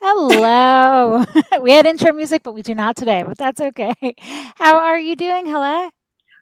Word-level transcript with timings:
Hello. 0.00 0.28
Hello. 0.30 1.24
we 1.62 1.72
had 1.72 1.86
intro 1.86 2.12
music, 2.12 2.42
but 2.42 2.52
we 2.52 2.62
do 2.62 2.74
not 2.74 2.96
today, 2.96 3.24
but 3.26 3.36
that's 3.36 3.60
okay. 3.60 3.94
How 4.54 4.78
are 4.78 4.98
you 4.98 5.16
doing? 5.16 5.46
Hello. 5.46 5.90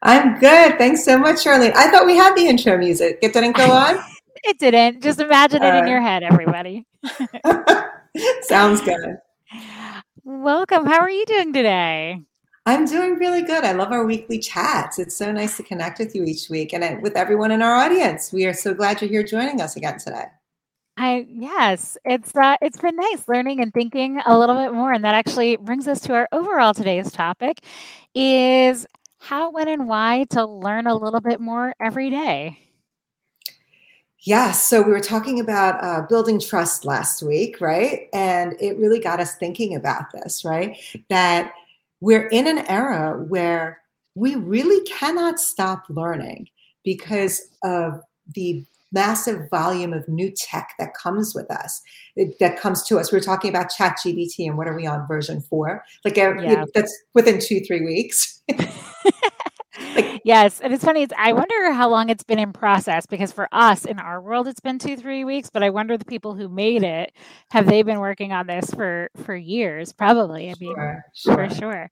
I'm 0.02 0.38
good. 0.38 0.78
Thanks 0.78 1.04
so 1.04 1.18
much, 1.18 1.36
Charlene. 1.36 1.74
I 1.74 1.90
thought 1.90 2.06
we 2.06 2.16
had 2.16 2.36
the 2.36 2.46
intro 2.46 2.76
music. 2.76 3.18
It 3.22 3.32
didn't 3.32 3.56
go 3.56 3.70
on? 3.70 3.98
it 4.44 4.58
didn't. 4.58 5.02
Just 5.02 5.20
imagine 5.20 5.62
it 5.62 5.74
in 5.74 5.84
uh. 5.84 5.88
your 5.88 6.00
head, 6.00 6.22
everybody. 6.22 6.84
Sounds 8.42 8.82
good. 8.82 9.16
Welcome. 10.24 10.86
How 10.86 11.00
are 11.00 11.10
you 11.10 11.24
doing 11.26 11.52
today? 11.52 12.20
I'm 12.66 12.84
doing 12.84 13.14
really 13.14 13.42
good. 13.42 13.64
I 13.64 13.72
love 13.72 13.92
our 13.92 14.04
weekly 14.04 14.38
chats. 14.38 14.98
It's 14.98 15.16
so 15.16 15.30
nice 15.30 15.56
to 15.56 15.62
connect 15.62 15.98
with 15.98 16.14
you 16.14 16.24
each 16.24 16.50
week 16.50 16.74
and 16.74 16.82
uh, 16.82 16.96
with 17.00 17.16
everyone 17.16 17.52
in 17.52 17.62
our 17.62 17.76
audience. 17.76 18.32
We 18.32 18.44
are 18.44 18.52
so 18.52 18.74
glad 18.74 19.00
you're 19.00 19.10
here 19.10 19.22
joining 19.22 19.60
us 19.60 19.76
again 19.76 19.98
today. 19.98 20.26
I 20.96 21.26
yes, 21.28 21.98
it's 22.04 22.34
uh, 22.34 22.56
it's 22.62 22.78
been 22.78 22.96
nice 22.96 23.28
learning 23.28 23.60
and 23.60 23.72
thinking 23.72 24.20
a 24.24 24.38
little 24.38 24.54
bit 24.54 24.72
more, 24.72 24.92
and 24.92 25.04
that 25.04 25.14
actually 25.14 25.56
brings 25.56 25.86
us 25.86 26.00
to 26.02 26.14
our 26.14 26.28
overall 26.32 26.72
today's 26.72 27.12
topic: 27.12 27.60
is 28.14 28.86
how, 29.18 29.50
when, 29.50 29.68
and 29.68 29.88
why 29.88 30.24
to 30.30 30.46
learn 30.46 30.86
a 30.86 30.94
little 30.94 31.20
bit 31.20 31.40
more 31.40 31.74
every 31.80 32.10
day. 32.10 32.58
Yes. 34.20 34.64
So 34.64 34.82
we 34.82 34.90
were 34.90 35.00
talking 35.00 35.38
about 35.38 35.82
uh, 35.84 36.06
building 36.08 36.40
trust 36.40 36.84
last 36.84 37.22
week, 37.22 37.60
right? 37.60 38.08
And 38.12 38.54
it 38.60 38.78
really 38.78 38.98
got 38.98 39.20
us 39.20 39.36
thinking 39.36 39.74
about 39.76 40.10
this, 40.12 40.44
right? 40.44 40.76
That 41.10 41.52
we're 42.00 42.26
in 42.28 42.48
an 42.48 42.58
era 42.66 43.22
where 43.22 43.82
we 44.14 44.34
really 44.34 44.84
cannot 44.86 45.38
stop 45.38 45.84
learning 45.88 46.48
because 46.82 47.50
of 47.62 48.00
the 48.34 48.64
massive 48.92 49.48
volume 49.50 49.92
of 49.92 50.06
new 50.08 50.30
tech 50.30 50.74
that 50.78 50.94
comes 50.94 51.34
with 51.34 51.50
us 51.50 51.82
that 52.40 52.58
comes 52.58 52.82
to 52.84 52.98
us 52.98 53.12
we're 53.12 53.20
talking 53.20 53.50
about 53.50 53.70
chat 53.70 53.96
GPT 54.04 54.46
and 54.46 54.56
what 54.56 54.68
are 54.68 54.76
we 54.76 54.86
on 54.86 55.06
version 55.06 55.40
four 55.40 55.84
like 56.04 56.16
yeah. 56.16 56.64
that's 56.74 56.96
within 57.14 57.40
two 57.40 57.60
three 57.60 57.84
weeks 57.84 58.42
like, 59.94 60.20
yes 60.24 60.60
and 60.60 60.72
it's 60.72 60.84
funny 60.84 61.02
it's 61.02 61.12
i 61.18 61.32
wonder 61.32 61.72
how 61.72 61.88
long 61.88 62.08
it's 62.08 62.24
been 62.24 62.38
in 62.38 62.52
process 62.52 63.06
because 63.06 63.32
for 63.32 63.48
us 63.52 63.84
in 63.84 63.98
our 63.98 64.20
world 64.20 64.48
it's 64.48 64.60
been 64.60 64.78
two 64.78 64.96
three 64.96 65.24
weeks 65.24 65.50
but 65.50 65.62
i 65.62 65.70
wonder 65.70 65.96
the 65.96 66.04
people 66.04 66.34
who 66.34 66.48
made 66.48 66.82
it 66.82 67.12
have 67.50 67.66
they 67.66 67.82
been 67.82 68.00
working 68.00 68.32
on 68.32 68.46
this 68.46 68.70
for 68.72 69.10
for 69.24 69.34
years 69.34 69.92
probably 69.92 70.50
i 70.50 70.54
mean 70.60 70.74
sure, 70.74 71.04
sure. 71.12 71.34
for 71.34 71.54
sure 71.54 71.90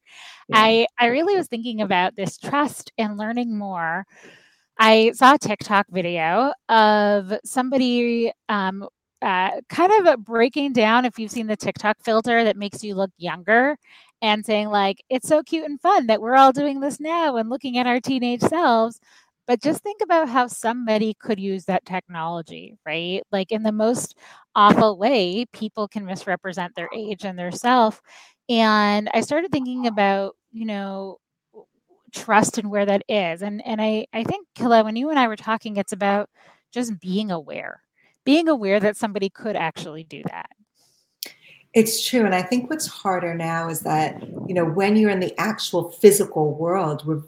yeah. 0.48 0.58
i 0.58 0.86
i 0.98 1.06
really 1.06 1.36
was 1.36 1.48
thinking 1.48 1.80
about 1.82 2.14
this 2.16 2.38
trust 2.38 2.92
and 2.98 3.18
learning 3.18 3.56
more 3.56 4.06
I 4.78 5.12
saw 5.14 5.34
a 5.34 5.38
TikTok 5.38 5.86
video 5.90 6.52
of 6.68 7.32
somebody 7.44 8.32
um, 8.48 8.88
uh, 9.22 9.60
kind 9.68 10.06
of 10.06 10.24
breaking 10.24 10.72
down 10.72 11.04
if 11.04 11.18
you've 11.18 11.30
seen 11.30 11.46
the 11.46 11.56
TikTok 11.56 11.98
filter 12.02 12.44
that 12.44 12.56
makes 12.56 12.82
you 12.84 12.94
look 12.94 13.10
younger 13.16 13.76
and 14.22 14.44
saying, 14.44 14.68
like, 14.70 15.02
it's 15.10 15.28
so 15.28 15.42
cute 15.42 15.64
and 15.64 15.80
fun 15.80 16.06
that 16.08 16.20
we're 16.20 16.34
all 16.36 16.52
doing 16.52 16.80
this 16.80 17.00
now 17.00 17.36
and 17.36 17.48
looking 17.50 17.78
at 17.78 17.86
our 17.86 18.00
teenage 18.00 18.40
selves. 18.40 19.00
But 19.46 19.62
just 19.62 19.82
think 19.82 20.00
about 20.02 20.28
how 20.28 20.46
somebody 20.46 21.14
could 21.20 21.38
use 21.38 21.66
that 21.66 21.84
technology, 21.84 22.76
right? 22.86 23.22
Like, 23.30 23.52
in 23.52 23.62
the 23.62 23.72
most 23.72 24.16
awful 24.56 24.98
way, 24.98 25.46
people 25.52 25.86
can 25.88 26.04
misrepresent 26.06 26.74
their 26.74 26.88
age 26.96 27.24
and 27.24 27.38
their 27.38 27.52
self. 27.52 28.00
And 28.48 29.08
I 29.14 29.20
started 29.20 29.52
thinking 29.52 29.86
about, 29.86 30.36
you 30.52 30.66
know, 30.66 31.18
trust 32.14 32.58
and 32.58 32.70
where 32.70 32.86
that 32.86 33.02
is. 33.08 33.42
And 33.42 33.64
and 33.66 33.80
I 33.82 34.06
I 34.12 34.24
think 34.24 34.46
Killa, 34.54 34.84
when 34.84 34.96
you 34.96 35.10
and 35.10 35.18
I 35.18 35.28
were 35.28 35.36
talking, 35.36 35.76
it's 35.76 35.92
about 35.92 36.30
just 36.72 37.00
being 37.00 37.30
aware, 37.30 37.82
being 38.24 38.48
aware 38.48 38.80
that 38.80 38.96
somebody 38.96 39.28
could 39.28 39.56
actually 39.56 40.04
do 40.04 40.22
that. 40.26 40.50
It's 41.74 42.06
true. 42.06 42.24
And 42.24 42.36
I 42.36 42.42
think 42.42 42.70
what's 42.70 42.86
harder 42.86 43.34
now 43.34 43.68
is 43.68 43.80
that, 43.80 44.22
you 44.46 44.54
know, 44.54 44.64
when 44.64 44.94
you're 44.94 45.10
in 45.10 45.18
the 45.18 45.34
actual 45.40 45.90
physical 45.90 46.54
world, 46.54 47.04
we're 47.04 47.22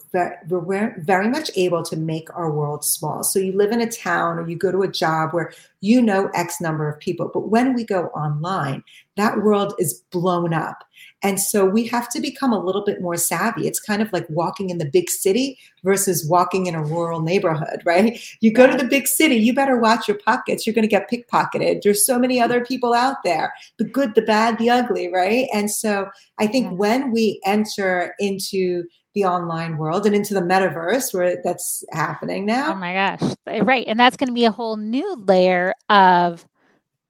we're 0.49 0.95
very 1.01 1.29
much 1.29 1.51
able 1.57 1.83
to 1.83 1.97
make 1.97 2.33
our 2.33 2.53
world 2.53 2.85
small. 2.85 3.25
So 3.25 3.41
you 3.41 3.53
live 3.57 3.73
in 3.73 3.81
a 3.81 3.91
town 3.91 4.39
or 4.39 4.49
you 4.49 4.57
go 4.57 4.71
to 4.71 4.83
a 4.83 4.89
job 4.89 5.33
where 5.33 5.53
you 5.81 6.01
know 6.01 6.31
X 6.33 6.61
number 6.61 6.89
of 6.89 7.01
people. 7.01 7.29
But 7.35 7.49
when 7.49 7.75
we 7.75 7.85
go 7.85 8.07
online, 8.09 8.85
that 9.17 9.39
world 9.39 9.75
is 9.81 10.05
blown 10.13 10.55
up. 10.55 10.85
And 11.23 11.41
so 11.41 11.65
we 11.65 11.87
have 11.87 12.09
to 12.11 12.21
become 12.21 12.53
a 12.53 12.63
little 12.63 12.85
bit 12.85 13.01
more 13.01 13.17
savvy. 13.17 13.67
It's 13.67 13.81
kind 13.81 14.03
of 14.03 14.13
like 14.13 14.29
walking 14.29 14.71
in 14.71 14.79
the 14.79 14.85
big 14.85 15.09
city 15.09 15.59
versus 15.83 16.29
walking 16.29 16.67
in 16.67 16.75
a 16.75 16.85
rural 16.85 17.21
neighborhood, 17.21 17.83
right? 17.85 18.21
You 18.41 18.53
go 18.53 18.67
to 18.67 18.77
the 18.77 18.85
big 18.85 19.07
city, 19.07 19.37
you 19.37 19.55
better 19.55 19.79
watch 19.79 20.07
your 20.07 20.19
pockets. 20.19 20.67
You're 20.67 20.75
going 20.75 20.83
to 20.83 20.89
get 20.89 21.11
pickpocketed. 21.11 21.83
There's 21.83 22.05
so 22.05 22.19
many 22.19 22.41
other 22.41 22.65
people 22.65 22.93
out 22.93 23.17
there 23.25 23.53
the 23.79 23.85
good, 23.85 24.15
the 24.15 24.23
bad, 24.23 24.59
the 24.59 24.71
ugly, 24.71 25.11
right? 25.13 25.49
And 25.53 25.71
so 25.71 26.09
I 26.39 26.47
think 26.47 26.79
when 26.79 27.11
we 27.13 27.41
enter 27.45 28.15
into 28.19 28.85
the 29.15 29.25
online 29.25 29.79
world 29.79 30.05
and 30.05 30.15
into 30.15 30.35
the 30.35 30.41
metaverse 30.41 31.15
where 31.15 31.41
that's 31.43 31.83
happening 31.91 32.45
now. 32.45 32.73
Oh 32.73 32.77
my 32.77 32.93
gosh. 32.93 33.35
Eh, 33.47 33.63
right. 33.65 33.87
And 33.89 33.99
that's 33.99 34.17
going 34.17 34.29
to 34.29 34.35
be 34.35 34.45
a 34.45 34.51
whole 34.51 34.77
new 34.77 35.17
layer 35.17 35.73
of 35.89 36.47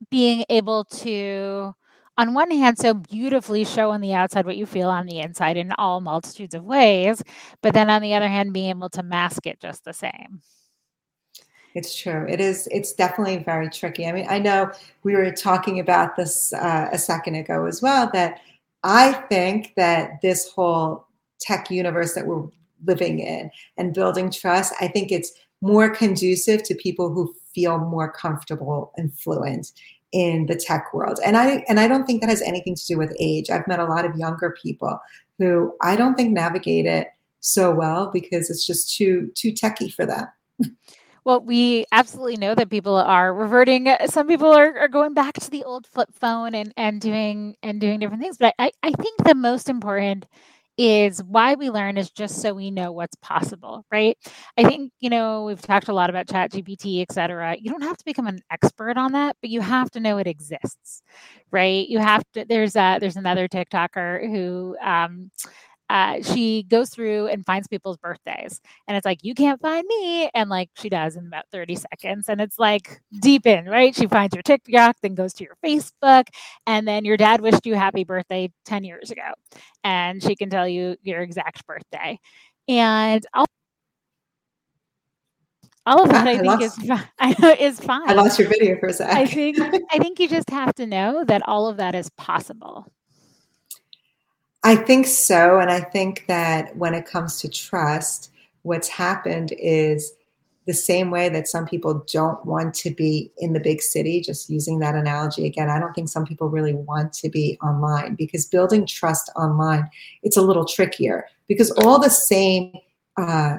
being 0.09 0.45
able 0.49 0.85
to 0.85 1.75
on 2.19 2.35
one 2.35 2.51
hand, 2.51 2.79
so 2.79 2.95
beautifully 2.95 3.65
show 3.65 3.91
on 3.91 4.01
the 4.01 4.15
outside 4.15 4.47
what 4.47 4.57
you 4.57 4.67
feel 4.67 4.89
on 4.89 5.07
the 5.07 5.21
inside 5.21 5.57
in 5.57 5.73
all 5.73 6.01
multitudes 6.01 6.55
of 6.55 6.65
ways, 6.65 7.23
but 7.63 7.75
then 7.75 7.91
on 7.91 8.03
the 8.03 8.15
other 8.15 8.29
hand, 8.29 8.53
being 8.53 8.71
able 8.71 8.89
to 8.91 9.03
mask 9.03 9.47
it 9.47 9.61
just 9.61 9.85
the 9.85 9.93
same. 9.93 10.41
It's 11.75 11.95
true. 11.95 12.25
It 12.27 12.41
is. 12.41 12.67
It's 12.71 12.95
definitely 12.95 13.37
very 13.45 13.69
tricky. 13.69 14.07
I 14.07 14.13
mean, 14.13 14.27
I 14.31 14.39
know 14.39 14.71
we 15.03 15.15
were 15.15 15.31
talking 15.31 15.79
about 15.79 16.17
this 16.17 16.55
uh, 16.55 16.89
a 16.91 16.99
second 16.99 17.35
ago 17.35 17.67
as 17.67 17.83
well. 17.83 18.09
That 18.15 18.41
I 18.83 19.13
think 19.13 19.75
that 19.77 20.23
this 20.23 20.49
whole 20.49 21.07
tech 21.39 21.71
universe 21.71 22.15
that 22.15 22.27
we're 22.27 22.47
living 22.87 23.19
in 23.19 23.51
and 23.77 23.93
building 23.93 24.31
trust, 24.31 24.73
I 24.81 24.89
think 24.89 25.13
it's 25.13 25.33
more 25.61 25.91
conducive 25.91 26.63
to 26.63 26.75
people 26.75 27.13
who 27.13 27.35
feel 27.55 27.77
more 27.79 28.11
comfortable 28.11 28.93
and 28.97 29.13
fluent 29.19 29.73
in 30.13 30.47
the 30.47 30.57
tech 30.57 30.93
world. 30.95 31.19
And 31.25 31.37
I 31.37 31.65
and 31.69 31.81
I 31.81 31.89
don't 31.89 32.07
think 32.07 32.21
that 32.21 32.31
has 32.31 32.43
anything 32.43 32.75
to 32.75 32.87
do 32.87 32.99
with 32.99 33.17
age. 33.19 33.51
I've 33.51 33.67
met 33.69 33.81
a 33.81 33.85
lot 33.85 34.05
of 34.05 34.17
younger 34.17 34.55
people 34.63 34.99
who 35.39 35.75
I 35.83 35.97
don't 35.97 36.15
think 36.15 36.33
navigate 36.33 36.87
it 36.87 37.09
so 37.41 37.73
well 37.73 38.11
because 38.13 38.51
it's 38.51 38.67
just 38.67 38.95
too 38.97 39.31
too 39.35 39.53
techy 39.53 39.91
for 39.91 40.07
them. 40.07 40.27
Well, 41.25 41.41
we 41.41 41.87
absolutely 41.91 42.37
know 42.37 42.55
that 42.55 42.71
people 42.71 42.95
are 42.95 43.35
reverting. 43.35 43.89
Some 44.07 44.29
people 44.29 44.47
are, 44.53 44.79
are 44.79 44.87
going 44.87 45.13
back 45.13 45.35
to 45.35 45.51
the 45.51 45.65
old 45.65 45.85
flip 45.89 46.11
phone 46.13 46.55
and, 46.55 46.73
and 46.77 47.01
doing 47.01 47.57
and 47.65 47.81
doing 47.81 47.99
different 47.99 48.23
things. 48.23 48.39
But 48.39 48.55
I, 48.61 48.71
I 48.85 48.93
think 48.93 49.25
the 49.25 49.35
most 49.35 49.69
important 49.69 50.27
is 50.79 51.23
why 51.23 51.55
we 51.55 51.71
learn 51.71 51.97
is 51.97 52.11
just 52.11 52.41
so 52.43 52.53
we 52.55 52.71
know 52.71 52.93
what's 52.93 53.17
possible, 53.17 53.85
right? 53.91 54.17
I 54.57 54.65
think, 54.65 54.93
you 55.01 55.11
know, 55.11 55.45
we've 55.45 55.63
talked 55.63 55.89
a 55.89 55.95
lot 55.95 56.11
about 56.11 56.29
chat 56.29 56.53
GPT, 56.53 57.03
et 57.03 57.13
cetera. 57.13 57.57
You 57.59 57.71
don't 57.71 57.83
have 57.83 57.97
to 57.97 58.05
become 58.05 58.27
an 58.27 58.41
expert 58.51 58.97
on 58.97 59.13
that, 59.13 59.37
but 59.41 59.51
you 59.51 59.61
have 59.61 59.91
to 59.93 60.01
know 60.01 60.19
it 60.19 60.27
exists, 60.27 61.03
right? 61.51 61.89
You 61.89 61.99
have 61.99 62.25
to, 62.35 62.45
there's 62.49 62.77
a, 62.77 62.99
there's 63.01 63.17
another 63.17 63.49
TikToker 63.49 64.31
who, 64.31 64.77
um, 64.83 65.31
uh, 65.89 66.23
she 66.23 66.65
goes 66.65 66.91
through 66.91 67.29
and 67.29 67.47
finds 67.47 67.69
people's 67.69 67.97
birthdays. 67.97 68.61
And 68.89 68.97
it's 68.97 69.05
like, 69.05 69.23
you 69.23 69.35
can't 69.35 69.61
find 69.61 69.87
me. 69.87 70.29
And 70.35 70.51
like 70.51 70.71
she 70.75 70.89
does 70.89 71.17
in 71.17 71.27
about 71.27 71.45
30 71.53 71.77
seconds. 71.77 72.29
And 72.29 72.41
it's 72.41 72.59
like 72.59 73.01
deep 73.21 73.47
in, 73.47 73.67
right? 73.67 73.95
She 73.95 74.07
finds 74.07 74.35
your 74.35 74.43
TikTok, 74.43 74.97
then 75.03 75.15
goes 75.15 75.33
to 75.35 75.45
your 75.45 75.57
Facebook. 75.65 76.29
And 76.67 76.87
then 76.89 77.05
your 77.05 77.17
dad 77.17 77.41
wished 77.41 77.67
you 77.67 77.75
happy 77.75 78.05
birthday 78.05 78.51
10 78.65 78.85
years 78.85 79.11
ago. 79.11 79.33
And 79.85 80.23
she 80.23 80.35
can 80.35 80.51
tell 80.51 80.69
you 80.69 80.97
your 81.03 81.21
exact 81.21 81.67
birthday. 81.67 82.19
And 82.69 83.25
all 83.33 83.47
all 85.87 86.03
of 86.03 86.09
that 86.09 86.27
I, 86.27 86.33
I 86.33 86.39
think 86.39 86.63
is 86.63 86.77
I 87.19 87.37
know 87.41 87.55
is 87.59 87.79
fine. 87.79 88.09
I 88.11 88.15
lost 88.15 88.39
your 88.41 88.49
video 88.49 88.77
for 88.79 88.89
a 88.89 88.93
sec. 88.93 89.09
I 89.09 89.25
think 89.25 89.59
I 89.93 89.99
think 89.99 90.19
you 90.19 90.29
just 90.29 90.51
have 90.51 90.75
to 90.75 90.87
know 90.87 91.25
that 91.25 91.43
all 91.47 91.69
of 91.69 91.77
that 91.77 91.95
is 91.95 92.11
possible. 92.11 92.93
I 94.67 94.75
think 94.75 95.07
so. 95.07 95.61
And 95.61 95.71
I 95.71 95.79
think 95.79 96.25
that 96.27 96.77
when 96.77 96.93
it 96.93 97.07
comes 97.07 97.41
to 97.41 97.49
trust, 97.49 98.33
what's 98.63 98.89
happened 98.89 99.53
is 99.61 100.13
the 100.67 100.75
same 100.75 101.13
way 101.13 101.29
that 101.29 101.47
some 101.47 101.67
people 101.67 102.05
don't 102.13 102.45
want 102.45 102.75
to 102.75 102.91
be 102.91 103.31
in 103.39 103.53
the 103.53 103.61
big 103.61 103.81
city, 103.81 104.21
just 104.21 104.51
using 104.51 104.81
that 104.81 104.97
analogy 104.97 105.47
again, 105.47 105.71
I 105.71 105.79
don't 105.79 105.93
think 105.93 106.09
some 106.09 106.27
people 106.27 106.49
really 106.49 106.75
want 106.75 107.13
to 107.13 107.29
be 107.29 107.57
online 107.63 108.17
because 108.17 108.45
building 108.45 108.89
trust 108.89 109.31
online, 109.37 109.89
it's 110.25 110.37
a 110.37 110.43
little 110.43 110.65
trickier 110.65 111.27
because 111.47 111.71
all 111.71 112.01
the 112.01 112.11
same 112.11 112.73
uh, 113.17 113.59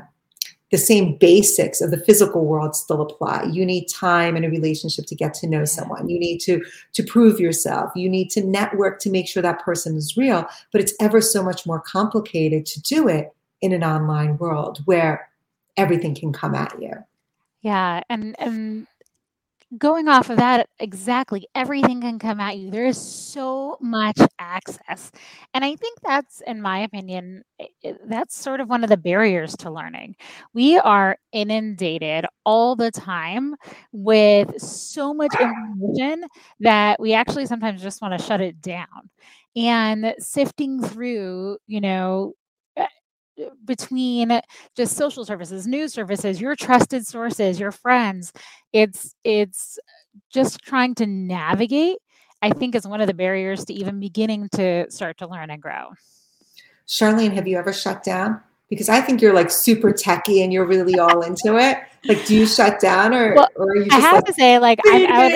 the 0.69 0.77
same 0.77 1.15
basics 1.15 1.79
of 1.79 1.91
the 1.91 2.03
physical 2.03 2.45
world 2.45 2.75
still 2.75 3.01
apply. 3.01 3.43
You 3.43 3.65
need 3.65 3.87
time 3.87 4.35
in 4.35 4.43
a 4.43 4.49
relationship 4.49 5.05
to 5.05 5.15
get 5.15 5.33
to 5.35 5.47
know 5.47 5.63
someone. 5.63 6.09
You 6.09 6.19
need 6.19 6.39
to 6.39 6.61
to 6.93 7.03
prove 7.03 7.39
yourself. 7.39 7.91
You 7.95 8.09
need 8.09 8.29
to 8.31 8.43
network 8.43 8.99
to 8.99 9.09
make 9.09 9.27
sure 9.27 9.41
that 9.41 9.63
person 9.63 9.95
is 9.95 10.17
real 10.17 10.47
but 10.71 10.81
it's 10.81 10.93
ever 10.99 11.21
so 11.21 11.43
much 11.43 11.65
more 11.65 11.79
complicated 11.79 12.65
to 12.65 12.81
do 12.81 13.07
it 13.07 13.33
in 13.61 13.71
an 13.71 13.83
online 13.83 14.37
world 14.37 14.81
where 14.85 15.29
everything 15.75 16.15
can 16.15 16.33
come 16.33 16.55
at 16.55 16.79
you. 16.81 16.93
Yeah 17.61 18.01
and 18.09 18.35
and 18.39 18.87
going 19.77 20.07
off 20.07 20.29
of 20.29 20.37
that, 20.37 20.69
exactly, 20.79 21.47
everything 21.53 21.99
can 22.01 22.19
come 22.19 22.39
at 22.39 22.57
you. 22.57 22.71
There 22.71 22.85
is 22.85 22.99
so 22.99 23.77
much 23.81 24.17
access. 24.39 25.11
And 25.53 25.65
I 25.65 25.75
think 25.75 25.99
that's, 26.03 26.41
in 26.47 26.61
my 26.61 26.79
opinion, 26.79 27.43
that's 28.05 28.37
sort 28.37 28.61
of 28.61 28.69
one 28.69 28.83
of 28.83 28.89
the 28.89 28.97
barriers 28.97 29.55
to 29.57 29.71
learning. 29.71 30.15
We 30.53 30.77
are 30.77 31.17
inundated 31.33 32.25
all 32.45 32.75
the 32.75 32.91
time 32.91 33.55
with 33.91 34.61
so 34.61 35.13
much 35.13 35.35
information 35.39 36.23
that 36.61 36.99
we 36.99 37.13
actually 37.13 37.45
sometimes 37.45 37.81
just 37.81 38.01
want 38.01 38.17
to 38.17 38.25
shut 38.25 38.41
it 38.41 38.61
down. 38.61 39.09
And 39.55 40.13
sifting 40.19 40.81
through, 40.81 41.57
you 41.67 41.81
know, 41.81 42.33
between 43.65 44.41
just 44.75 44.97
social 44.97 45.25
services, 45.25 45.67
news 45.67 45.93
services, 45.93 46.41
your 46.41 46.55
trusted 46.55 47.05
sources, 47.05 47.59
your 47.59 47.71
friends. 47.71 48.33
It's 48.73 49.15
it's 49.23 49.79
just 50.29 50.59
trying 50.59 50.95
to 50.95 51.05
navigate, 51.05 51.97
I 52.41 52.51
think 52.51 52.75
is 52.75 52.87
one 52.87 53.01
of 53.01 53.07
the 53.07 53.13
barriers 53.13 53.65
to 53.65 53.73
even 53.73 53.99
beginning 53.99 54.49
to 54.55 54.89
start 54.89 55.17
to 55.19 55.27
learn 55.27 55.49
and 55.49 55.61
grow. 55.61 55.89
Charlene, 56.87 57.33
have 57.33 57.47
you 57.47 57.57
ever 57.57 57.73
shut 57.73 58.03
down? 58.03 58.41
Because 58.69 58.89
I 58.89 58.99
think 58.99 59.21
you're 59.21 59.33
like 59.33 59.49
super 59.49 59.93
techy 59.93 60.41
and 60.41 60.51
you're 60.51 60.65
really 60.65 60.99
all 60.99 61.21
into 61.21 61.57
it. 61.57 61.77
Like, 62.05 62.25
do 62.25 62.35
you 62.35 62.45
shut 62.45 62.79
down 62.79 63.13
or, 63.13 63.33
well, 63.33 63.47
or 63.55 63.71
are 63.71 63.75
you 63.77 63.87
I 63.91 63.99
have 63.99 64.15
like, 64.15 64.25
to 64.25 64.33
say, 64.33 64.59
like, 64.59 64.79
I, 64.85 65.05
I 65.05 65.23
would, 65.23 65.31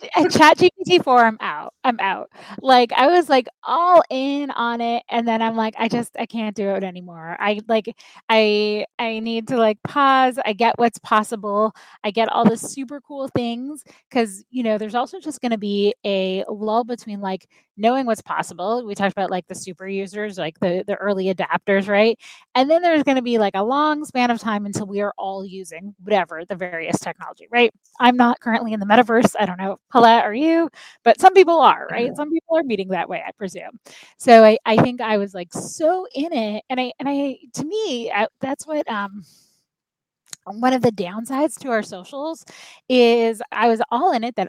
chat 0.30 0.58
GPT 0.58 1.02
4, 1.02 1.24
I'm 1.24 1.38
out. 1.40 1.74
I'm 1.84 1.98
out. 2.00 2.30
Like, 2.60 2.92
I 2.92 3.06
was 3.08 3.28
like 3.28 3.48
all 3.62 4.02
in 4.10 4.50
on 4.50 4.80
it. 4.80 5.02
And 5.10 5.26
then 5.26 5.42
I'm 5.42 5.56
like, 5.56 5.74
I 5.78 5.88
just, 5.88 6.16
I 6.18 6.26
can't 6.26 6.54
do 6.56 6.70
it 6.70 6.82
anymore. 6.84 7.36
I 7.40 7.60
like, 7.68 7.94
I, 8.28 8.86
I 8.98 9.18
need 9.20 9.48
to 9.48 9.56
like 9.56 9.82
pause. 9.82 10.38
I 10.44 10.52
get 10.52 10.78
what's 10.78 10.98
possible. 10.98 11.74
I 12.04 12.10
get 12.10 12.28
all 12.30 12.44
the 12.44 12.56
super 12.56 13.00
cool 13.00 13.28
things. 13.28 13.84
Cause, 14.10 14.44
you 14.50 14.62
know, 14.62 14.78
there's 14.78 14.94
also 14.94 15.20
just 15.20 15.40
to 15.52 15.58
be 15.58 15.94
a 16.04 16.44
lull 16.48 16.84
between 16.84 17.20
like 17.20 17.48
knowing 17.76 18.06
what's 18.06 18.22
possible. 18.22 18.84
We 18.86 18.94
talked 18.94 19.12
about 19.12 19.30
like 19.30 19.46
the 19.48 19.54
super 19.54 19.88
users, 19.88 20.38
like 20.38 20.58
the, 20.60 20.84
the 20.86 20.96
early 20.96 21.32
adapters, 21.32 21.88
right? 21.88 22.18
And 22.54 22.70
then 22.70 22.82
there's 22.82 23.02
going 23.02 23.16
to 23.16 23.22
be 23.22 23.38
like 23.38 23.54
a 23.54 23.62
long 23.62 24.04
span 24.04 24.30
of 24.30 24.38
time 24.40 24.66
until 24.66 24.86
we 24.86 25.00
are 25.00 25.12
all 25.18 25.44
using 25.44 25.94
whatever 26.02 26.44
the 26.44 26.54
various 26.56 26.98
technology, 26.98 27.48
right? 27.50 27.72
I'm 28.00 28.16
not 28.16 28.40
currently 28.40 28.72
in 28.72 28.80
the 28.80 28.86
metaverse. 28.86 29.34
I 29.38 29.46
don't 29.46 29.58
know, 29.58 29.78
Paulette, 29.90 30.24
are 30.24 30.34
you? 30.34 30.68
But 31.04 31.20
some 31.20 31.34
people 31.34 31.60
are, 31.60 31.88
right? 31.90 32.14
Some 32.16 32.30
people 32.30 32.56
are 32.56 32.62
meeting 32.62 32.88
that 32.88 33.08
way, 33.08 33.22
I 33.26 33.32
presume. 33.32 33.78
So 34.18 34.44
I, 34.44 34.58
I 34.66 34.76
think 34.76 35.00
I 35.00 35.16
was 35.16 35.34
like 35.34 35.52
so 35.52 36.06
in 36.14 36.32
it, 36.32 36.64
and 36.68 36.80
I 36.80 36.92
and 36.98 37.08
I 37.08 37.38
to 37.54 37.64
me 37.64 38.10
I, 38.10 38.26
that's 38.40 38.66
what 38.66 38.88
um 38.88 39.24
one 40.44 40.72
of 40.72 40.82
the 40.82 40.90
downsides 40.90 41.58
to 41.60 41.70
our 41.70 41.82
socials 41.82 42.44
is 42.88 43.40
I 43.52 43.68
was 43.68 43.80
all 43.90 44.12
in 44.12 44.24
it 44.24 44.36
that 44.36 44.48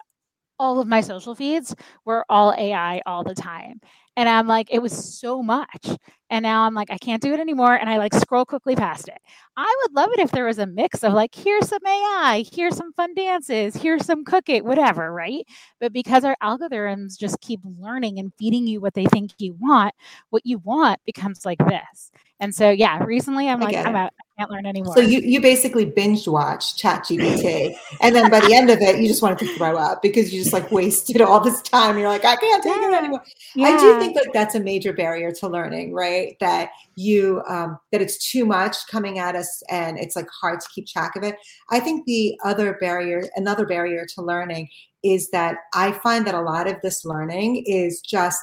all 0.59 0.79
of 0.79 0.87
my 0.87 1.01
social 1.01 1.35
feeds 1.35 1.75
were 2.05 2.25
all 2.29 2.53
AI 2.57 3.01
all 3.05 3.23
the 3.23 3.35
time. 3.35 3.79
And 4.15 4.29
I'm 4.29 4.47
like, 4.47 4.67
it 4.71 4.79
was 4.79 5.19
so 5.19 5.41
much. 5.41 5.87
And 6.29 6.43
now 6.43 6.63
I'm 6.63 6.75
like, 6.75 6.91
I 6.91 6.97
can't 6.97 7.21
do 7.21 7.33
it 7.33 7.39
anymore. 7.39 7.75
And 7.75 7.89
I 7.89 7.97
like 7.97 8.13
scroll 8.13 8.45
quickly 8.45 8.75
past 8.75 9.07
it. 9.07 9.17
I 9.57 9.75
would 9.81 9.95
love 9.95 10.11
it 10.13 10.19
if 10.19 10.31
there 10.31 10.45
was 10.45 10.59
a 10.59 10.67
mix 10.67 11.03
of 11.03 11.13
like, 11.13 11.33
here's 11.33 11.67
some 11.67 11.85
AI, 11.85 12.45
here's 12.51 12.75
some 12.75 12.93
fun 12.93 13.13
dances, 13.15 13.75
here's 13.75 14.05
some 14.05 14.23
cooking, 14.23 14.63
whatever, 14.63 15.11
right? 15.11 15.45
But 15.79 15.93
because 15.93 16.23
our 16.23 16.35
algorithms 16.43 17.17
just 17.17 17.39
keep 17.41 17.59
learning 17.79 18.19
and 18.19 18.31
feeding 18.37 18.67
you 18.67 18.81
what 18.81 18.93
they 18.93 19.05
think 19.05 19.31
you 19.39 19.55
want, 19.59 19.93
what 20.29 20.45
you 20.45 20.59
want 20.59 20.99
becomes 21.05 21.45
like 21.45 21.59
this. 21.67 22.11
And 22.39 22.53
so, 22.53 22.69
yeah, 22.69 23.03
recently 23.03 23.49
I'm 23.49 23.61
like, 23.61 23.79
I'm 23.83 23.95
out. 23.95 24.11
Can't 24.37 24.49
learn 24.49 24.65
anymore. 24.65 24.95
So 24.95 25.01
you, 25.01 25.19
you 25.19 25.39
basically 25.39 25.85
binge 25.85 26.27
watch 26.27 26.81
ChatGPT. 26.81 27.75
and 28.01 28.15
then 28.15 28.31
by 28.31 28.39
the 28.39 28.53
end 28.53 28.71
of 28.71 28.81
it, 28.81 28.99
you 28.99 29.07
just 29.07 29.21
wanted 29.21 29.37
to 29.39 29.55
throw 29.55 29.77
up 29.77 30.01
because 30.01 30.33
you 30.33 30.41
just 30.41 30.53
like 30.53 30.71
wasted 30.71 31.21
all 31.21 31.39
this 31.39 31.61
time. 31.61 31.99
You're 31.99 32.09
like, 32.09 32.25
I 32.25 32.35
can't 32.37 32.63
take 32.63 32.77
it 32.77 32.93
anymore. 32.93 33.23
Yeah. 33.53 33.67
I 33.67 33.77
do 33.77 33.99
think 33.99 34.15
that 34.15 34.29
that's 34.33 34.55
a 34.55 34.59
major 34.59 34.91
barrier 34.91 35.31
to 35.33 35.47
learning, 35.47 35.93
right? 35.93 36.35
That 36.39 36.71
you, 36.95 37.43
um, 37.47 37.77
that 37.91 38.01
it's 38.01 38.31
too 38.31 38.43
much 38.43 38.87
coming 38.87 39.19
at 39.19 39.35
us 39.35 39.61
and 39.69 39.99
it's 39.99 40.15
like 40.15 40.27
hard 40.41 40.61
to 40.61 40.67
keep 40.73 40.87
track 40.87 41.15
of 41.15 41.23
it. 41.23 41.35
I 41.69 41.79
think 41.79 42.05
the 42.05 42.35
other 42.43 42.73
barrier, 42.81 43.29
another 43.35 43.67
barrier 43.67 44.07
to 44.15 44.23
learning 44.23 44.67
is 45.03 45.29
that 45.29 45.57
I 45.75 45.91
find 45.91 46.25
that 46.25 46.33
a 46.33 46.41
lot 46.41 46.67
of 46.67 46.77
this 46.81 47.05
learning 47.05 47.63
is 47.67 48.01
just 48.01 48.41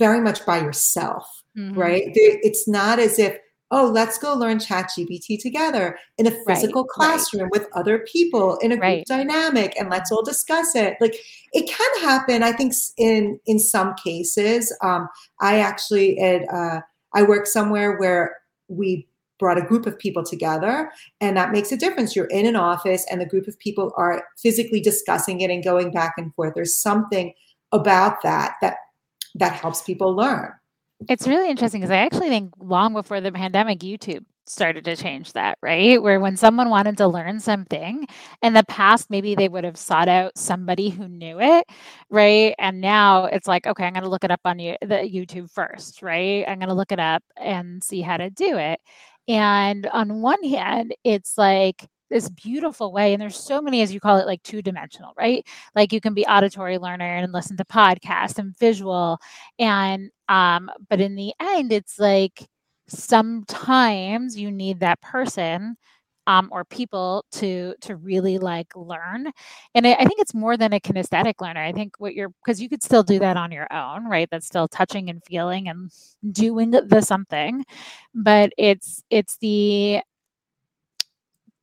very 0.00 0.20
much 0.20 0.44
by 0.44 0.60
yourself 0.60 1.38
mm-hmm. 1.58 1.78
right? 1.78 2.04
It's 2.14 2.68
not 2.68 2.98
as 2.98 3.18
if, 3.18 3.38
oh, 3.70 3.86
let's 3.86 4.18
go 4.18 4.34
learn 4.34 4.58
Chat 4.58 4.90
GPT 4.96 5.40
together 5.40 5.98
in 6.16 6.26
a 6.26 6.30
physical 6.46 6.82
right, 6.82 6.90
classroom 6.90 7.44
right. 7.44 7.52
with 7.52 7.68
other 7.74 8.00
people 8.10 8.56
in 8.58 8.72
a 8.72 8.76
right. 8.76 9.06
group 9.06 9.06
dynamic 9.06 9.78
and 9.78 9.90
let's 9.90 10.10
all 10.10 10.22
discuss 10.22 10.74
it. 10.74 10.96
Like 11.00 11.16
it 11.52 11.68
can 11.68 12.00
happen, 12.00 12.42
I 12.42 12.52
think, 12.52 12.72
in 12.96 13.38
in 13.46 13.58
some 13.58 13.94
cases. 13.94 14.74
Um, 14.82 15.08
I 15.40 15.60
actually 15.60 16.18
at 16.18 16.42
uh, 16.52 16.80
I 17.14 17.22
work 17.22 17.46
somewhere 17.46 17.98
where 17.98 18.36
we 18.68 19.06
brought 19.38 19.58
a 19.58 19.62
group 19.62 19.86
of 19.86 19.98
people 19.98 20.24
together 20.24 20.90
and 21.20 21.36
that 21.36 21.52
makes 21.52 21.70
a 21.70 21.76
difference 21.76 22.16
you're 22.16 22.26
in 22.26 22.44
an 22.44 22.56
office 22.56 23.06
and 23.08 23.20
the 23.20 23.26
group 23.26 23.46
of 23.46 23.56
people 23.60 23.92
are 23.96 24.24
physically 24.36 24.80
discussing 24.80 25.40
it 25.40 25.50
and 25.50 25.62
going 25.62 25.92
back 25.92 26.14
and 26.18 26.34
forth 26.34 26.54
there's 26.56 26.74
something 26.74 27.32
about 27.70 28.20
that 28.22 28.54
that 28.60 28.78
that 29.36 29.52
helps 29.52 29.80
people 29.82 30.14
learn 30.14 30.52
it's 31.08 31.28
really 31.28 31.50
interesting 31.50 31.80
because 31.80 31.92
I 31.92 31.98
actually 31.98 32.28
think 32.28 32.54
long 32.58 32.92
before 32.92 33.20
the 33.20 33.32
pandemic, 33.32 33.80
YouTube 33.80 34.24
started 34.46 34.84
to 34.84 34.96
change 34.96 35.32
that, 35.34 35.58
right? 35.62 36.02
Where 36.02 36.20
when 36.20 36.36
someone 36.36 36.70
wanted 36.70 36.96
to 36.98 37.06
learn 37.06 37.38
something 37.38 38.06
in 38.42 38.54
the 38.54 38.64
past, 38.64 39.10
maybe 39.10 39.34
they 39.34 39.48
would 39.48 39.64
have 39.64 39.76
sought 39.76 40.08
out 40.08 40.36
somebody 40.38 40.88
who 40.88 41.06
knew 41.06 41.38
it, 41.40 41.66
right? 42.10 42.54
And 42.58 42.80
now 42.80 43.26
it's 43.26 43.46
like, 43.46 43.66
okay, 43.66 43.84
I'm 43.84 43.92
going 43.92 44.04
to 44.04 44.08
look 44.08 44.24
it 44.24 44.30
up 44.30 44.40
on 44.44 44.58
you, 44.58 44.76
the 44.80 44.96
YouTube 44.96 45.50
first, 45.50 46.02
right? 46.02 46.44
I'm 46.48 46.58
going 46.58 46.68
to 46.68 46.74
look 46.74 46.92
it 46.92 47.00
up 47.00 47.22
and 47.36 47.82
see 47.84 48.00
how 48.00 48.16
to 48.16 48.30
do 48.30 48.56
it. 48.56 48.80
And 49.28 49.86
on 49.88 50.22
one 50.22 50.42
hand, 50.42 50.94
it's 51.04 51.36
like 51.36 51.86
this 52.10 52.28
beautiful 52.30 52.92
way 52.92 53.12
and 53.12 53.20
there's 53.20 53.36
so 53.36 53.60
many 53.60 53.82
as 53.82 53.92
you 53.92 54.00
call 54.00 54.18
it 54.18 54.26
like 54.26 54.42
two 54.42 54.62
dimensional 54.62 55.12
right? 55.18 55.46
Like 55.74 55.92
you 55.92 56.00
can 56.00 56.14
be 56.14 56.26
auditory 56.26 56.78
learner 56.78 57.04
and 57.16 57.32
listen 57.32 57.56
to 57.58 57.64
podcasts 57.64 58.38
and 58.38 58.56
visual 58.58 59.18
and 59.58 60.10
um 60.28 60.70
but 60.88 61.00
in 61.00 61.14
the 61.16 61.32
end 61.40 61.72
it's 61.72 61.98
like 61.98 62.46
sometimes 62.88 64.38
you 64.38 64.50
need 64.50 64.80
that 64.80 65.00
person 65.02 65.76
um, 66.26 66.50
or 66.52 66.64
people 66.64 67.24
to 67.32 67.74
to 67.80 67.96
really 67.96 68.36
like 68.38 68.76
learn 68.76 69.32
and 69.74 69.86
it, 69.86 69.96
i 69.98 70.04
think 70.04 70.20
it's 70.20 70.34
more 70.34 70.56
than 70.58 70.72
a 70.74 70.80
kinesthetic 70.80 71.40
learner. 71.40 71.62
I 71.62 71.72
think 71.72 71.94
what 71.98 72.14
you're 72.14 72.28
because 72.44 72.60
you 72.60 72.68
could 72.68 72.82
still 72.82 73.02
do 73.02 73.18
that 73.20 73.36
on 73.38 73.50
your 73.52 73.66
own 73.72 74.06
right? 74.06 74.28
That's 74.30 74.46
still 74.46 74.68
touching 74.68 75.08
and 75.10 75.22
feeling 75.24 75.68
and 75.68 75.90
doing 76.32 76.70
the 76.70 77.00
something 77.00 77.64
but 78.14 78.52
it's 78.58 79.02
it's 79.10 79.38
the 79.38 80.00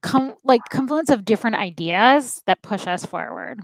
com- 0.06 0.36
like 0.44 0.62
confluence 0.70 1.10
of 1.10 1.26
different 1.26 1.56
ideas 1.56 2.42
that 2.46 2.62
push 2.62 2.88
us 2.88 3.06
forward. 3.06 3.62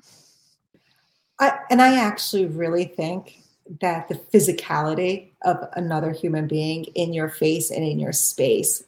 I, 1.40 1.60
and 1.70 1.82
I 1.82 2.00
actually 2.00 2.46
really 2.46 2.86
think 2.86 3.38
that 3.80 4.10
the 4.10 4.16
physicality 4.16 5.30
of 5.44 5.58
another 5.74 6.12
human 6.12 6.48
being 6.48 6.86
in 6.96 7.14
your 7.14 7.30
face 7.30 7.72
and 7.72 7.84
in 7.84 8.00
your 8.00 8.12
space 8.12 8.84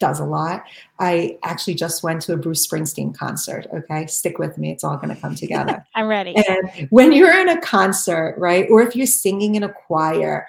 does 0.00 0.18
a 0.18 0.24
lot. 0.24 0.64
I 0.98 1.38
actually 1.44 1.74
just 1.74 2.02
went 2.02 2.22
to 2.22 2.32
a 2.32 2.36
Bruce 2.36 2.66
Springsteen 2.66 3.16
concert. 3.16 3.68
Okay, 3.72 4.06
stick 4.06 4.38
with 4.38 4.58
me. 4.58 4.72
It's 4.72 4.82
all 4.82 4.96
going 4.96 5.14
to 5.14 5.20
come 5.20 5.36
together. 5.36 5.86
I'm 5.94 6.08
ready. 6.08 6.34
And 6.34 6.88
when 6.90 7.12
you're 7.12 7.32
in 7.38 7.48
a 7.48 7.60
concert, 7.60 8.34
right, 8.36 8.66
or 8.68 8.82
if 8.82 8.96
you're 8.96 9.06
singing 9.06 9.54
in 9.54 9.62
a 9.62 9.72
choir, 9.72 10.48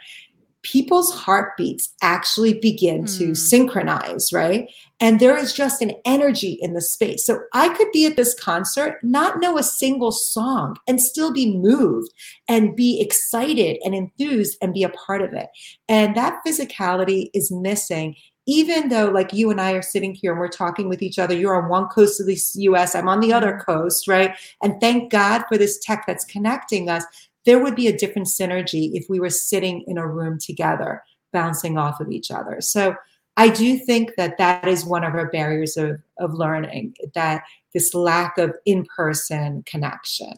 people's 0.63 1.13
heartbeats 1.13 1.93
actually 2.01 2.53
begin 2.53 3.03
mm. 3.03 3.17
to 3.17 3.27
hmm. 3.27 3.33
synchronize, 3.33 4.31
right? 4.33 4.69
And 4.99 5.19
there 5.19 5.37
is 5.37 5.53
just 5.53 5.81
an 5.81 5.91
energy 6.05 6.57
in 6.61 6.73
the 6.73 6.81
space. 6.81 7.25
So 7.25 7.41
I 7.53 7.69
could 7.69 7.91
be 7.91 8.05
at 8.05 8.15
this 8.15 8.33
concert, 8.33 8.99
not 9.03 9.39
know 9.39 9.57
a 9.57 9.63
single 9.63 10.13
song, 10.13 10.77
and 10.87 11.01
still 11.01 11.33
be 11.33 11.57
moved 11.57 12.13
and 12.47 12.75
be 12.75 13.01
excited 13.01 13.77
and 13.83 13.93
enthused 13.93 14.57
and 14.61 14.73
be 14.73 14.83
a 14.83 14.89
part 14.89 15.21
of 15.21 15.33
it. 15.33 15.49
And 15.89 16.15
that 16.15 16.39
physicality 16.47 17.29
is 17.33 17.51
missing 17.51 18.15
even 18.45 18.89
though 18.89 19.05
like 19.05 19.31
you 19.31 19.49
and 19.51 19.61
I 19.61 19.71
are 19.71 19.81
sitting 19.81 20.13
here 20.13 20.31
and 20.31 20.39
we're 20.39 20.49
talking 20.49 20.89
with 20.89 21.01
each 21.01 21.17
other, 21.17 21.33
you're 21.33 21.61
on 21.61 21.69
one 21.69 21.87
coast 21.87 22.19
of 22.19 22.27
the 22.27 22.37
US, 22.55 22.93
I'm 22.93 23.07
on 23.07 23.21
the 23.21 23.31
other 23.31 23.55
hmm. 23.55 23.61
coast, 23.61 24.07
right? 24.07 24.35
And 24.61 24.79
thank 24.81 25.11
God 25.11 25.43
for 25.47 25.57
this 25.57 25.79
tech 25.79 26.03
that's 26.05 26.25
connecting 26.25 26.89
us 26.89 27.05
there 27.45 27.61
would 27.61 27.75
be 27.75 27.87
a 27.87 27.97
different 27.97 28.27
synergy 28.27 28.91
if 28.93 29.05
we 29.09 29.19
were 29.19 29.29
sitting 29.29 29.83
in 29.87 29.97
a 29.97 30.07
room 30.07 30.37
together, 30.39 31.03
bouncing 31.31 31.77
off 31.77 31.99
of 31.99 32.11
each 32.11 32.31
other. 32.31 32.61
So 32.61 32.95
I 33.35 33.49
do 33.49 33.77
think 33.77 34.11
that 34.17 34.37
that 34.37 34.67
is 34.67 34.85
one 34.85 35.03
of 35.03 35.15
our 35.15 35.29
barriers 35.29 35.75
of, 35.75 35.99
of 36.19 36.33
learning, 36.33 36.95
that 37.15 37.43
this 37.73 37.93
lack 37.93 38.37
of 38.37 38.55
in 38.65 38.85
person 38.95 39.63
connection. 39.65 40.33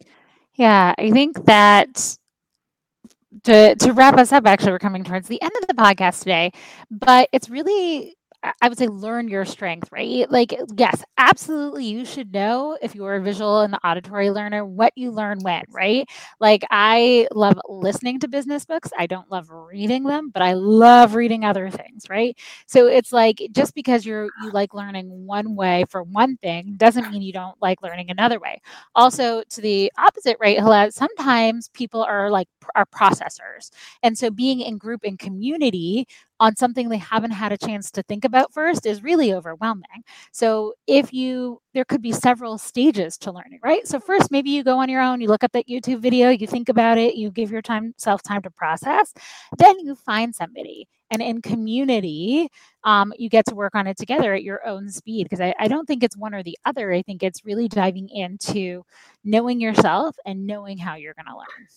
Yeah, 0.56 0.94
I 0.98 1.12
think 1.12 1.46
that 1.46 2.18
to, 3.44 3.76
to 3.76 3.92
wrap 3.92 4.18
us 4.18 4.32
up, 4.32 4.48
actually, 4.48 4.72
we're 4.72 4.80
coming 4.80 5.04
towards 5.04 5.28
the 5.28 5.42
end 5.42 5.52
of 5.62 5.68
the 5.68 5.74
podcast 5.74 6.20
today, 6.20 6.52
but 6.90 7.28
it's 7.34 7.50
really 7.50 8.16
I 8.62 8.70
would 8.70 8.78
say 8.78 8.88
learn 8.88 9.28
your 9.28 9.46
strength, 9.46 9.90
right? 9.92 10.30
Like, 10.30 10.54
yes, 10.78 11.04
absolutely. 11.18 11.86
You 11.86 12.06
should 12.06 12.34
know 12.34 12.78
if 12.82 12.96
you're 12.96 13.16
a 13.16 13.22
visual 13.22 13.62
and 13.62 13.78
auditory 13.84 14.30
learner 14.32 14.66
what 14.66 14.94
you 14.96 15.12
learn 15.12 15.42
when, 15.44 15.64
right? 15.70 16.08
Like, 16.40 16.64
I 16.72 17.28
love 17.34 17.60
listening 17.70 18.20
to 18.22 18.28
business 18.28 18.66
books. 18.66 18.90
I 18.98 19.08
don't 19.08 19.30
love 19.32 19.50
reading 19.52 20.04
them, 20.04 20.30
but 20.30 20.42
I 20.42 20.54
love 20.54 21.16
reading 21.16 21.46
other 21.46 21.70
things, 21.70 22.06
right? 22.10 22.38
So 22.68 22.88
it's 22.88 23.12
like 23.12 23.42
just 23.52 23.74
because 23.76 24.06
you're 24.06 24.30
you 24.36 24.52
like 24.52 24.74
learning 24.74 25.08
one 25.26 25.56
way 25.56 25.86
for 25.90 26.04
one 26.04 26.38
thing 26.38 26.76
doesn't 26.78 27.10
mean 27.10 27.22
you 27.22 27.34
don't 27.34 27.62
like 27.62 27.82
learning 27.82 28.10
another 28.12 28.40
way. 28.40 28.62
Also, 28.96 29.44
to 29.50 29.62
the 29.62 29.92
opposite, 29.98 30.38
right, 30.40 30.60
Helene, 30.60 30.92
sometimes 30.92 31.70
people 31.74 32.04
are 32.04 32.30
like 32.30 32.48
are 32.76 32.86
processors. 32.86 33.72
And 34.04 34.18
so 34.18 34.30
being 34.30 34.62
in 34.62 34.78
group 34.78 35.02
and 35.04 35.18
community 35.20 36.08
on 36.40 36.56
something 36.56 36.90
they 36.90 36.98
haven't 36.98 37.32
had 37.32 37.52
a 37.52 37.58
chance 37.58 37.90
to 37.92 38.04
think 38.04 38.26
about 38.26 38.54
first 38.54 38.86
is 38.86 39.04
really 39.04 39.34
overwhelming. 39.34 40.04
So 40.32 40.74
if 40.88 41.14
you 41.14 41.62
there 41.74 41.86
could 41.86 42.02
be 42.02 42.12
several 42.12 42.58
stages 42.58 43.18
to 43.20 43.32
learning, 43.32 43.60
right? 43.64 43.88
So 43.88 44.00
first 44.00 44.32
maybe 44.32 44.50
you 44.50 44.64
go 44.64 44.80
on 44.80 44.90
your 44.90 45.02
own, 45.02 45.22
you 45.22 45.28
look 45.28 45.44
up 45.44 45.52
that 45.54 45.68
YouTube 45.68 46.00
video, 46.00 46.30
you 46.30 46.48
think 46.48 46.70
about 46.70 46.98
it, 46.98 47.16
you 47.16 47.32
give 47.32 47.52
your 47.52 47.62
time 47.62 47.94
self 47.98 48.24
time 48.24 48.42
to 48.44 48.52
process, 48.52 49.14
then 49.58 49.80
you 49.80 49.96
find 49.96 50.34
somebody. 50.34 50.88
And 51.12 51.22
in 51.22 51.42
community, 51.42 52.50
um, 52.84 53.14
you 53.18 53.30
get 53.30 53.46
to 53.48 53.56
work 53.56 53.76
on 53.76 53.88
it 53.88 53.96
together 53.98 54.34
at 54.34 54.44
your 54.44 54.66
own 54.66 54.90
speed 54.90 55.26
because 55.26 55.40
I, 55.40 55.54
I 55.60 55.68
don't 55.68 55.86
think 55.86 56.04
it's 56.04 56.18
one 56.18 56.34
or 56.34 56.42
the 56.44 56.58
other. 56.66 56.92
I 56.92 57.04
think 57.04 57.22
it's 57.22 57.46
really 57.46 57.68
diving 57.68 58.10
into 58.10 58.84
knowing 59.24 59.62
yourself 59.62 60.16
and 60.26 60.48
knowing 60.48 60.78
how 60.78 60.96
you're 60.96 61.14
going 61.14 61.28
to 61.28 61.38
learn. 61.38 61.68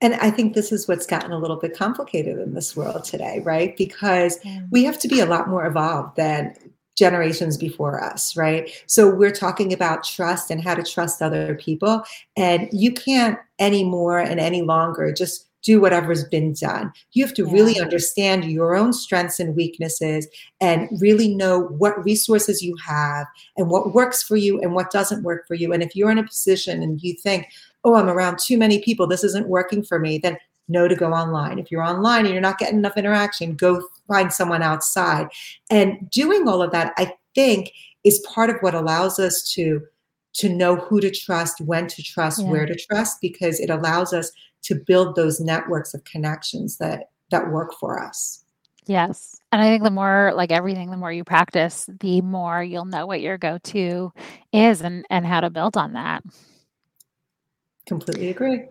And 0.00 0.14
I 0.14 0.30
think 0.30 0.54
this 0.54 0.72
is 0.72 0.86
what's 0.86 1.06
gotten 1.06 1.32
a 1.32 1.38
little 1.38 1.56
bit 1.56 1.76
complicated 1.76 2.38
in 2.38 2.54
this 2.54 2.76
world 2.76 3.04
today, 3.04 3.40
right? 3.44 3.76
Because 3.76 4.38
mm. 4.40 4.68
we 4.70 4.84
have 4.84 4.98
to 4.98 5.08
be 5.08 5.20
a 5.20 5.26
lot 5.26 5.48
more 5.48 5.64
evolved 5.64 6.16
than 6.16 6.54
generations 6.96 7.56
before 7.56 8.02
us, 8.02 8.36
right? 8.36 8.70
So 8.86 9.08
we're 9.08 9.30
talking 9.30 9.72
about 9.72 10.04
trust 10.04 10.50
and 10.50 10.62
how 10.62 10.74
to 10.74 10.82
trust 10.82 11.22
other 11.22 11.54
people. 11.54 12.02
And 12.36 12.68
you 12.72 12.92
can't 12.92 13.38
anymore 13.58 14.18
and 14.18 14.40
any 14.40 14.62
longer 14.62 15.12
just 15.12 15.46
do 15.66 15.80
whatever's 15.80 16.24
been 16.24 16.52
done. 16.52 16.92
You 17.12 17.24
have 17.24 17.34
to 17.34 17.44
yeah. 17.44 17.52
really 17.52 17.80
understand 17.80 18.44
your 18.44 18.76
own 18.76 18.92
strengths 18.92 19.40
and 19.40 19.56
weaknesses 19.56 20.28
and 20.60 20.88
really 21.00 21.34
know 21.34 21.60
what 21.60 22.02
resources 22.04 22.62
you 22.62 22.76
have 22.86 23.26
and 23.56 23.68
what 23.68 23.92
works 23.92 24.22
for 24.22 24.36
you 24.36 24.60
and 24.60 24.74
what 24.74 24.92
doesn't 24.92 25.24
work 25.24 25.46
for 25.48 25.54
you. 25.54 25.72
And 25.72 25.82
if 25.82 25.96
you're 25.96 26.10
in 26.10 26.18
a 26.18 26.26
position 26.26 26.82
and 26.82 27.02
you 27.02 27.14
think, 27.14 27.48
oh, 27.86 27.94
I'm 27.94 28.10
around 28.10 28.38
too 28.38 28.58
many 28.58 28.82
people, 28.82 29.06
this 29.06 29.24
isn't 29.24 29.48
working 29.48 29.82
for 29.82 29.98
me, 29.98 30.18
then 30.18 30.36
know 30.68 30.88
to 30.88 30.96
go 30.96 31.12
online. 31.12 31.60
If 31.60 31.70
you're 31.70 31.84
online 31.84 32.24
and 32.24 32.34
you're 32.34 32.42
not 32.42 32.58
getting 32.58 32.78
enough 32.78 32.96
interaction, 32.96 33.54
go 33.54 33.80
find 34.08 34.32
someone 34.32 34.62
outside. 34.62 35.28
And 35.70 36.10
doing 36.10 36.48
all 36.48 36.62
of 36.62 36.72
that, 36.72 36.92
I 36.98 37.14
think, 37.36 37.72
is 38.02 38.18
part 38.20 38.50
of 38.50 38.56
what 38.60 38.74
allows 38.74 39.18
us 39.18 39.48
to 39.54 39.80
to 40.34 40.50
know 40.50 40.76
who 40.76 41.00
to 41.00 41.10
trust, 41.10 41.62
when 41.62 41.86
to 41.86 42.02
trust, 42.02 42.40
yeah. 42.40 42.50
where 42.50 42.66
to 42.66 42.74
trust, 42.74 43.22
because 43.22 43.58
it 43.58 43.70
allows 43.70 44.12
us 44.12 44.30
to 44.64 44.74
build 44.74 45.16
those 45.16 45.40
networks 45.40 45.94
of 45.94 46.04
connections 46.04 46.76
that 46.78 47.10
that 47.30 47.50
work 47.50 47.72
for 47.80 48.02
us. 48.02 48.42
Yes. 48.86 49.40
And 49.50 49.62
I 49.62 49.66
think 49.66 49.82
the 49.82 49.90
more 49.90 50.32
like 50.34 50.52
everything, 50.52 50.90
the 50.90 50.96
more 50.96 51.12
you 51.12 51.24
practice, 51.24 51.88
the 52.00 52.20
more 52.20 52.62
you'll 52.62 52.84
know 52.84 53.06
what 53.06 53.20
your 53.20 53.38
go-to 53.38 54.12
is 54.52 54.80
and 54.80 55.06
and 55.10 55.24
how 55.24 55.40
to 55.40 55.50
build 55.50 55.76
on 55.76 55.92
that. 55.92 56.24
Completely 57.86 58.30
agree. 58.30 58.64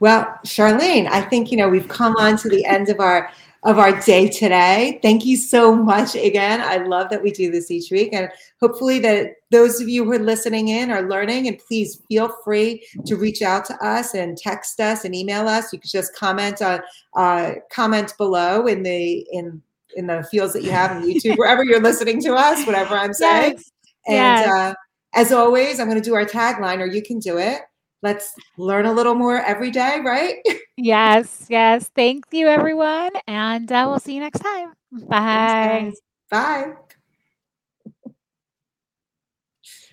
Well, 0.00 0.38
Charlene, 0.44 1.08
I 1.08 1.22
think 1.22 1.50
you 1.50 1.56
know 1.56 1.68
we've 1.68 1.88
come 1.88 2.16
on 2.16 2.36
to 2.38 2.48
the 2.48 2.64
end 2.64 2.88
of 2.88 3.00
our 3.00 3.30
of 3.62 3.78
our 3.78 3.98
day 4.00 4.28
today. 4.28 4.98
Thank 5.02 5.26
you 5.26 5.36
so 5.36 5.74
much 5.74 6.14
again. 6.14 6.60
I 6.62 6.78
love 6.78 7.10
that 7.10 7.22
we 7.22 7.30
do 7.30 7.50
this 7.50 7.70
each 7.70 7.90
week, 7.90 8.12
and 8.12 8.30
hopefully 8.60 8.98
that 9.00 9.34
those 9.50 9.80
of 9.80 9.88
you 9.88 10.04
who 10.04 10.12
are 10.12 10.18
listening 10.18 10.68
in 10.68 10.90
are 10.90 11.08
learning. 11.08 11.48
And 11.48 11.58
please 11.58 12.02
feel 12.08 12.34
free 12.42 12.86
to 13.06 13.16
reach 13.16 13.42
out 13.42 13.64
to 13.66 13.74
us 13.84 14.14
and 14.14 14.36
text 14.36 14.80
us 14.80 15.04
and 15.04 15.14
email 15.14 15.46
us. 15.48 15.72
You 15.72 15.78
can 15.78 15.90
just 15.90 16.14
comment 16.14 16.62
on 16.62 16.80
uh, 17.16 17.52
comment 17.70 18.14
below 18.18 18.66
in 18.66 18.82
the 18.82 19.26
in 19.32 19.62
in 19.96 20.06
the 20.06 20.22
fields 20.30 20.52
that 20.52 20.62
you 20.62 20.70
have 20.70 20.96
in 20.96 21.02
YouTube, 21.14 21.36
wherever 21.36 21.64
you're 21.64 21.82
listening 21.82 22.22
to 22.22 22.34
us, 22.34 22.66
whatever 22.66 22.94
I'm 22.94 23.12
saying. 23.14 23.54
Yes. 23.54 23.70
And 24.06 24.16
yes. 24.16 24.48
Uh, 24.48 24.74
as 25.12 25.32
always, 25.32 25.80
I'm 25.80 25.88
going 25.88 26.00
to 26.00 26.08
do 26.08 26.14
our 26.14 26.24
tagline, 26.24 26.78
or 26.78 26.86
you 26.86 27.02
can 27.02 27.18
do 27.18 27.38
it 27.38 27.62
let's 28.02 28.34
learn 28.56 28.86
a 28.86 28.92
little 28.92 29.14
more 29.14 29.38
every 29.38 29.70
day, 29.70 30.00
right? 30.04 30.36
yes, 30.76 31.46
yes. 31.48 31.90
Thank 31.94 32.24
you, 32.32 32.46
everyone. 32.48 33.10
And 33.26 33.70
uh, 33.70 33.86
we'll 33.88 34.00
see 34.00 34.14
you 34.14 34.20
next 34.20 34.40
time. 34.40 34.72
Bye. 34.92 35.92
Bye. 36.30 36.74